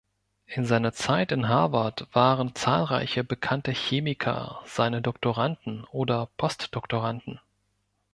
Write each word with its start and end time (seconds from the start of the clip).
In 0.47 0.65
seiner 0.65 0.93
Zeit 0.93 1.31
in 1.31 1.47
Harvard 1.47 2.07
waren 2.13 2.55
zahlreiche 2.55 3.23
bekannte 3.23 3.71
Chemiker 3.71 4.63
seine 4.65 4.99
Doktoranden 4.99 5.83
oder 5.91 6.27
Postdoktoranden. 6.37 7.39